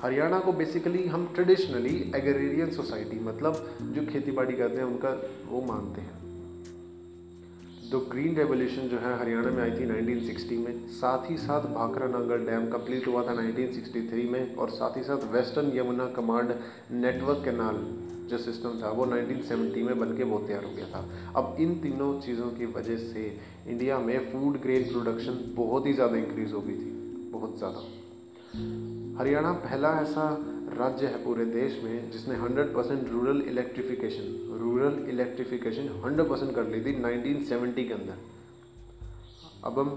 हरियाणा 0.01 0.39
को 0.39 0.53
बेसिकली 0.53 1.07
हम 1.07 1.25
ट्रेडिशनली 1.35 1.95
एग्रेरियन 2.15 2.71
सोसाइटी 2.71 3.19
मतलब 3.19 3.65
जो 3.81 4.05
खेती 4.11 4.31
बाड़ी 4.31 4.53
करते 4.53 4.77
हैं, 4.77 4.83
उनका 4.83 5.09
वो 5.49 5.61
मानते 5.61 6.01
हैं। 6.01 6.22
तो 7.93 7.99
ग्रीन 8.11 8.35
रेवोल्यूशन 8.35 8.87
जो 8.89 8.97
है 8.97 9.09
हरियाणा 9.19 9.49
में 9.51 9.61
आई 9.63 9.71
थी 9.71 9.85
1960 9.85 10.55
में। 10.59 10.77
साथ 10.91 11.29
ही 11.29 11.35
साथ 11.37 11.65
भाखरा 11.73 12.05
नांगल 12.07 12.45
डैम 12.45 12.65
कंप्लीट 12.69 13.07
हुआ 13.07 13.21
था 13.23 13.33
1963 13.33 14.23
में 14.31 14.55
और 14.55 14.69
साथ 14.69 14.97
ही 14.97 15.03
साथ 15.03 15.25
western 15.33 15.69
Yamuna 15.75 16.07
command 16.15 16.53
network 16.93 17.43
canal 17.45 17.77
जो 18.29 18.37
सिस्टम 18.37 18.79
था, 18.81 18.89
वो 18.89 19.05
1970 19.05 19.83
में 19.83 19.99
बन 19.99 20.15
के 20.17 20.23
वो 20.23 20.39
तैयार 20.39 20.63
हो 20.63 20.71
गया 20.71 20.85
था। 20.85 21.03
अब 21.35 21.55
इन 21.59 21.75
तीनों 21.81 22.09
चीज़ों 22.21 22.49
की 22.51 22.65
वजह 22.73 22.97
से 23.03 23.27
इंडिया 23.67 23.99
में 23.99 24.17
फ़ूड 24.31 24.59
ग्रेन 24.61 24.89
प्रोडक्शन 24.91 25.39
बहुत 25.55 25.87
ही 25.87 25.93
ज़्यादा 25.93 26.17
इंक्रीज़ 26.17 26.53
हो 26.53 26.61
गई 26.61 26.73
थी, 26.73 26.89
बहुत 27.33 27.57
ज़्यादा। 27.57 29.19
हरियाणा 29.19 29.51
पहला 29.61 29.91
ऐसा 30.01 30.25
राज्य 30.73 31.07
है 31.07 31.23
पूरे 31.23 31.45
देश 31.45 31.79
में 31.83 32.11
जिसने 32.11 32.35
100 32.37 32.73
percent 32.75 33.09
rural 33.09 33.41
electrification 33.49 34.57
rural 34.59 34.95
electrification 35.09 35.89
100 36.05 36.29
percent 36.29 36.53
कर 36.55 36.67
ली 36.67 36.79
थी 36.85 36.93
1970 37.01 37.87
के 37.87 37.93
अंदर। 37.93 38.17
अब 39.65 39.79
हम 39.79 39.89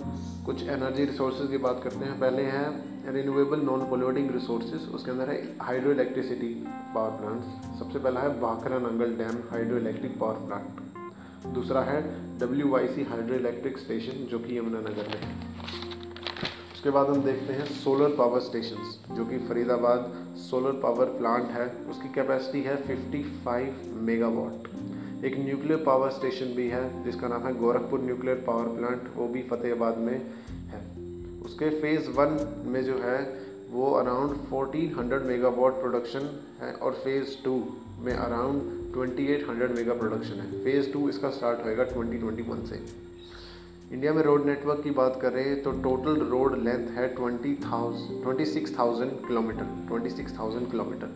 कुछ 0.46 0.62
एनर्जी 0.68 1.04
रिसोर्सेज 1.04 1.50
की 1.50 1.58
बात 1.58 1.80
करते 1.84 2.04
हैं। 2.04 2.18
पहले 2.20 2.42
हैं 2.44 3.12
रिन्यूएबल 3.12 3.60
नॉन 3.60 3.88
पोल्यूटिंग 3.90 4.30
रिसोर्सेज 4.30 4.88
उसके 4.94 5.10
अंदर 5.10 5.30
है 5.30 5.40
हाइड्रो 5.62 5.92
इलेक्ट्रिसिटी 5.92 6.52
पावर 6.94 7.18
प्लांट्स 7.18 7.78
सबसे 7.78 7.98
पहला 7.98 8.20
है 8.20 8.38
Bhakra 8.40 8.78
Nangal 8.78 9.16
dam 9.16 9.42
hydro 9.50 9.78
electric 9.78 10.18
power 10.18 10.46
plant 10.46 11.54
दूसरा 11.54 11.82
है 11.82 12.00
डब्ल्यू 12.38 12.74
हाइड्रो 12.74 13.34
इलेक्ट्रिक 13.34 13.78
स्टेशन 13.78 14.24
जो 14.26 14.38
कि 14.38 14.58
यमुनानगर 14.58 15.08
में 15.08 15.20
है। 15.20 15.55
उसके 16.86 16.94
बाद 16.94 17.08
हम 17.08 17.22
देखते 17.22 17.52
हैं 17.52 17.64
सोलर 17.66 18.14
पावर 18.16 18.40
स्टेशन 18.40 19.14
जो 19.14 19.24
कि 19.26 19.38
फरीदाबाद 19.38 20.12
सोलर 20.36 20.72
पावर 20.72 21.06
प्लांट 21.06 21.48
है। 21.50 21.66
उसकी 21.90 22.08
कैपेसिटी 22.08 22.60
है 22.62 22.76
55 22.82 23.96
मेगावाट 24.02 25.24
एक 25.24 25.38
न्यूक्लियर 25.38 25.82
पावर 25.82 26.10
स्टेशन 26.10 26.46
भी 26.46 26.68
है, 26.68 27.04
जिसका 27.04 27.28
नाम 27.28 27.42
है 27.42 27.58
गोरखपुर 27.58 28.00
न्यूक्लियर 28.00 28.36
पावर 28.46 28.68
प्लांट 28.76 29.08
वो 29.16 29.26
भी 29.28 29.42
फतेहाबाद 29.42 29.98
में 29.98 30.20
है। 30.68 30.80
उसके 31.42 31.70
फ़ेज़ 31.80 32.10
वन 32.10 32.38
में 32.66 32.84
जो 32.84 32.98
है, 32.98 33.18
वो 33.70 33.90
अराउंड 33.92 34.36
1400 34.52 35.26
मेगावाट 35.26 35.72
प्रोडक्शन 35.72 36.30
है 36.60 36.72
और 36.72 36.92
फ़ेज़ 36.92 37.44
टू 37.44 37.56
में 38.00 38.14
अराउंड 38.14 38.62
2800 38.94 39.76
मेगा 39.76 39.94
प्रोडक्शन 39.94 40.40
है। 40.40 40.64
फ़ेज़ 40.64 40.92
टू 40.92 41.08
इसका 41.08 41.30
स्टार्ट 41.30 41.64
होएगा 41.64 41.84
2021 41.84 42.64
से। 42.70 43.06
इंडिया 43.92 44.12
में 44.12 44.22
रोड 44.22 44.46
नेटवर्क 44.46 44.80
की 44.84 44.90
बात 44.90 45.18
करें 45.22 45.62
तो 45.62 45.72
टोटल 45.82 46.16
रोड 46.28 46.54
लेंथ 46.58 46.88
है 46.96 47.06
twenty 47.14 47.54
thousand 47.64 48.22
twenty 48.22 48.44
six 48.44 48.78
thousand 48.78 49.12
kilometre 49.26 49.68
twenty 49.88 50.10
six 50.10 50.38
thousand 50.38 50.70
kilometre. 50.70 51.12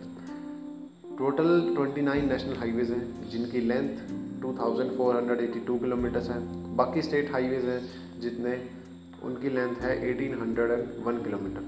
Total 1.18 1.74
twenty 1.74 2.02
nine 2.02 2.28
national 2.28 2.56
highways 2.56 2.92
हैं, 2.92 3.30
जिनकी 3.30 3.60
length 3.60 4.40
two 4.42 4.52
thousand 4.60 4.96
four 4.98 5.16
hundred 5.16 5.40
eighty 5.40 5.60
two 5.66 5.78
kilometres 5.78 6.30
हैं। 6.30 6.76
बाकी 6.76 7.02
स्टेट 7.02 7.32
हाईवेज़ 7.32 7.66
हैं, 7.66 7.80
जितने, 8.20 8.56
उनकी 9.24 9.48
लेंथ 9.48 9.76
है 9.82 9.98
eighteen 10.10 10.40
hundred 10.40 10.70
and 10.70 11.04
one 11.06 11.22
kilometre 11.24 11.62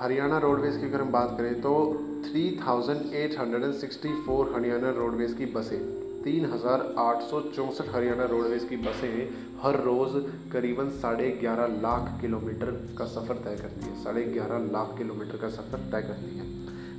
Haryana 0.00 0.38
roadways 0.38 0.80
की 0.80 0.86
अगर 0.86 1.00
हम 1.00 1.12
बात 1.12 1.34
करें 1.38 1.60
तो 1.62 1.76
three 2.24 2.50
thousand 2.66 3.14
eight 3.14 3.38
hundred 3.38 3.64
and 3.64 3.74
sixty 3.76 4.20
four 4.26 4.52
Haryana 4.54 4.90
roadways 4.98 5.34
की 5.34 5.46
बसें। 5.54 5.97
तीन 6.28 6.44
हज़ार 6.46 6.82
आठ 6.98 7.20
सौ 7.22 7.40
चौंसठ 7.42 7.86
हरियाणा 7.90 8.24
रोडवेज़ 8.30 8.64
की 8.68 8.76
बसें 8.78 9.12
हर 9.60 9.76
रोज़ 9.82 10.16
करीबन 10.52 10.88
साढ़े 10.96 11.28
ग्यारह 11.40 11.66
लाख 11.82 12.10
किलोमीटर 12.20 12.70
का 12.98 13.04
सफ़र 13.06 13.36
तय 13.44 13.56
करती 13.56 13.86
है। 13.86 13.92
साढ़े 14.02 14.24
ग्यारह 14.26 14.66
लाख 14.72 14.92
किलोमीटर 14.98 15.36
का 15.36 15.48
सफ़र 15.50 15.86
तय 15.92 16.02
करती 16.02 16.34
है। 16.38 16.48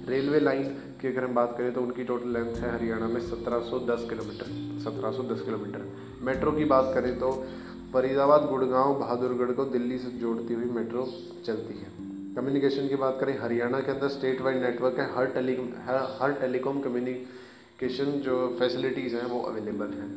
रेलवे 0.08 0.40
लाइन 0.40 0.64
की 1.02 1.08
अगर 1.08 1.24
हम 1.24 1.36
बात 1.36 1.54
करें 1.58 1.74
तो 1.74 1.82
उनकी 1.82 2.04
टोटल 2.04 2.34
लेंथ 2.34 2.56
है 2.56 2.74
हरियाणा 2.74 3.08
में 3.08 3.20
सत्रह 3.24 3.60
सौ 3.70 3.80
दस 3.86 4.08
किलोमीटर 4.10 4.50
सत्रह 4.84 5.12
सौ 5.12 5.24
दस 5.26 5.42
किलोमीटर। 5.42 5.86
मेट्रो 6.24 6.52
की 6.52 6.66
बात 6.66 6.92
करें 6.96 7.14
तो 7.20 7.32
फरीदाबाद 7.94 8.50
गुड़गांव 8.50 8.94
बहादुरगढ़ 9.00 9.52
को 9.52 9.66
दिल्ली 9.68 9.98
से 10.00 10.12
जोड़ती 10.20 10.54
हुई 10.54 10.72
मेट्रो 10.74 11.06
चलती 11.46 11.80
है। 11.80 11.92
कम्युनिकेशन 12.36 12.88
की 12.88 12.96
बात 12.98 13.18
करें 13.22 13.38
हरियाणा 13.42 13.80
के 13.80 13.92
अंदर 13.92 14.08
स्टेट 14.10 14.42
वाइड 14.42 14.62
नेटवर्क 14.64 15.00
है 15.00 15.08
हर 15.16 15.32
टेली 15.38 15.56
हर, 15.86 16.02
हर 16.20 16.34
टेलीकॉम 16.42 16.82
कम्युनिकेशन 17.82 18.20
जो 18.20 18.56
फैसिलिटीज़ 18.60 19.16
हैं, 19.16 19.26
वो 19.26 19.40
अवेलेबल 19.42 19.88
हैं। 19.88 20.08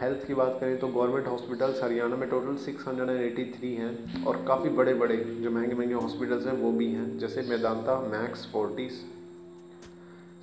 हेल्थ 0.00 0.26
की 0.26 0.34
बात 0.34 0.56
करें 0.60 0.78
तो 0.78 0.88
गवर्नमेंट 0.88 1.26
हॉस्पिटल्स 1.26 1.82
हरियाणा 1.82 2.16
में 2.16 2.28
टोटल 2.30 2.56
683 2.56 3.74
हैं 3.74 4.24
और 4.24 4.36
काफ़ी 4.48 4.70
बड़े 4.70 4.94
बड़े 4.94 5.16
जो 5.16 5.50
महँगे 5.50 5.74
महँगे 5.74 5.94
हॉस्पिटल्स 5.94 6.46
हैं, 6.46 6.52
वो 6.52 6.72
भी 6.72 6.86
हैं। 6.86 7.18
जैसे 7.18 7.42
मैदानता 7.42 7.98
मैक्स 8.00 8.46
फोर्टिस 8.52 8.92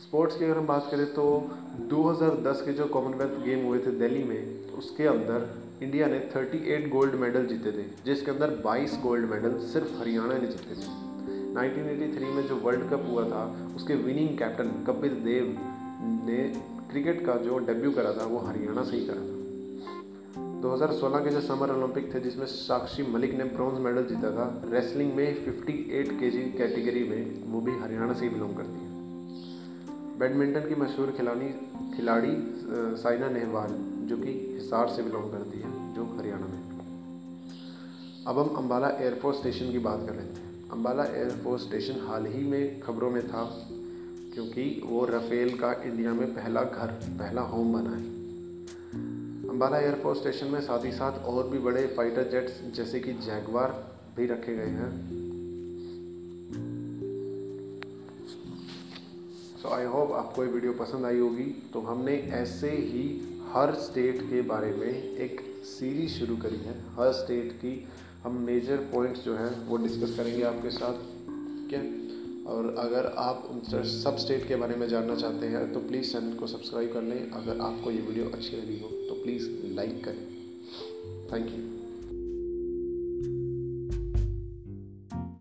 स्पोर्ट्स 0.03 0.37
की 0.37 0.45
अगर 0.45 0.57
हम 0.57 0.67
बात 0.67 0.87
करें 0.91 1.05
तो 1.13 1.25
2010 1.89 2.61
के 2.61 2.73
जो 2.73 2.85
कॉमनवेल्थ 2.85 3.43
गेम 3.45 3.65
हुए 3.65 3.79
थे 3.79 3.91
दिल्ली 3.91 4.23
में, 4.23 4.71
उसके 4.71 5.07
अंदर 5.07 5.49
इंडिया 5.83 6.07
ने 6.07 6.19
38 6.19 6.89
गोल्ड 6.89 7.15
मेडल 7.15 7.45
जीते 7.45 7.71
थे, 7.71 7.85
जिसके 8.05 8.31
अंदर 8.31 8.49
22 8.65 8.99
गोल्ड 9.03 9.29
मेडल 9.29 9.57
सिर्फ़ 9.57 9.99
हरियाणा 9.99 10.33
ने 10.33 10.47
जीते 10.47 10.75
थे। 10.75 10.87
1983 11.53 12.31
में 12.35 12.47
जो 12.47 12.55
वर्ल्ड 12.55 12.89
कप 12.89 13.07
हुआ 13.09 13.23
था, 13.23 13.73
उसके 13.75 13.95
विनिंग 13.95 14.37
कैप्टन 14.37 14.69
कपिल 14.87 15.09
देव 15.09 15.57
ने 16.01 16.61
क्रिकेट 16.91 17.25
का 17.25 17.35
जो 17.35 17.57
डेब्यू 17.57 17.91
करा 17.91 18.11
था, 18.13 18.25
वो 18.25 18.37
हरियाणा 18.39 18.83
से 18.83 18.97
ही 18.97 19.05
करा 19.05 19.21
था। 19.21 19.35
2016 20.61 21.19
के 21.19 21.29
जो 21.29 21.41
समर 21.41 21.71
ओलंपिक 21.71 22.13
थे, 22.15 22.19
जिसमें 22.19 22.45
साक्षी 22.45 23.03
मलिक 23.03 23.33
ने 23.33 23.43
ब्रॉन्ज 23.43 23.79
मेडल 23.79 24.03
जीता 24.03 24.31
था, 24.31 24.61
रेसलिंग 24.65 25.13
में 25.13 25.45
58 25.45 26.19
केजी 26.19 26.41
कैटेगरी 26.57 27.03
में 27.03 27.51
वो 27.51 27.61
भी 27.61 27.71
हरियाणा 27.71 28.13
से 28.13 28.25
ही 28.25 28.29
बिलोंग 28.29 28.55
करती 28.55 28.79
है। 28.79 28.87
बैडमिंटन 30.19 30.59
की 30.59 30.75
मशहूर 30.75 31.11
खिलाड़ी 31.11 31.49
खिलाड़ी 31.95 32.33
साइना 33.01 33.29
नेहवाल, 33.29 33.75
जो 34.07 34.17
कि 34.17 34.31
हिसार 34.53 34.87
से 34.87 35.03
बिलोंग 35.03 35.31
करती 35.31 35.59
है, 35.59 35.95
जो 35.95 36.03
हरियाणा 36.17 36.45
में। 36.45 36.61
अब 38.27 38.39
हम 38.39 38.55
अम्बाला 38.55 38.89
एयरफोर्स 38.89 39.37
स्टेशन 39.37 39.71
की 39.71 39.79
बात 39.79 40.05
कर 40.05 40.13
रहे 40.13 40.25
थे। 40.25 40.69
अम्बाला 40.71 41.03
एयरफोर्स 41.03 41.61
स्टेशन 41.61 42.07
हाल 42.07 42.25
ही 42.25 42.43
में 42.43 42.79
खबरों 42.79 43.11
में 43.11 43.27
था 43.27 43.43
क्योंकि 44.37 44.81
वो 44.85 45.05
रफेल 45.05 45.57
का 45.57 45.73
इंडिया 45.73 46.13
में 46.13 46.35
पहला 46.35 46.63
घर, 46.63 46.87
पहला 46.87 47.41
होम 47.41 47.73
बना 47.73 47.89
है। 47.89 48.03
अम्बाला 49.49 49.79
एयरफोर्स 49.79 50.19
स्टेशन 50.19 50.47
में 50.47 50.61
साथ 50.61 50.85
ही 50.85 50.91
साथ 50.91 51.19
और 51.19 51.49
भी 51.49 51.59
बड़े 51.59 51.87
फाइटर 51.87 52.31
जेट्स 52.31 52.75
जैसे 52.77 52.99
कि 52.99 53.13
जैगवार 53.13 53.97
भी 54.17 54.25
रखे 54.25 54.55
गए 54.55 54.65
हैं। 54.65 55.09
सो 59.61 59.69
आई 59.69 59.85
होप 59.85 60.11
आपको 60.11 60.45
ये 60.45 60.51
वीडियो 60.51 60.73
पसंद 60.73 61.05
आई 61.05 61.19
होगी। 61.19 61.69
तो 61.73 61.79
हमने 61.79 62.13
ऐसे 62.13 62.69
ही 62.69 63.21
हर 63.51 63.73
स्टेट 63.73 64.21
के 64.21 64.41
बारे 64.41 64.71
में 64.71 65.15
एक 65.17 65.41
सीरीज़ 65.63 66.11
शुरू 66.11 66.37
करी 66.37 66.57
है। 66.57 66.79
हर 66.79 67.11
स्टेट 67.11 67.51
की 67.51 67.87
हम 68.23 68.37
मेजर 68.37 68.77
पॉइंट्स 68.77 69.21
जो 69.21 69.35
हैं 69.35 69.67
वो 69.67 69.77
डिस्कस 69.77 70.17
करेंगे 70.17 70.43
आपके 70.43 70.69
साथ। 70.69 70.93
है 71.73 72.06
और 72.47 72.75
अगर 72.79 73.05
आप 73.19 73.47
सब 73.65 74.17
स्टेट 74.17 74.47
के 74.47 74.55
बारे 74.55 74.75
में 74.75 74.87
जानना 74.89 75.15
चाहते 75.15 75.47
हैं 75.47 75.71
तो 75.73 75.79
प्लीज़ 75.79 76.11
चैनल 76.11 76.33
को 76.33 76.47
सब्सक्राइब 76.47 76.93
कर 76.93 77.01
लें। 77.03 77.31
अगर 77.31 77.59
आपको 77.61 77.91
ये 77.91 78.01
वीडियो 78.01 78.29
अच्छी 78.29 78.55
लगी 78.57 78.79
हो 78.79 78.89
तो 79.09 79.21
प्लीज़ 79.23 79.49
लाइक 79.75 80.03
करें। 80.03 80.25
Thank 81.33 81.51
you 81.51 81.76